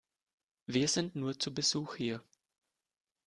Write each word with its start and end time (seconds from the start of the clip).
Wir 0.65 0.87
sind 0.87 1.15
nur 1.15 1.37
zu 1.37 1.53
Besuch 1.53 1.93
hier. 1.97 2.23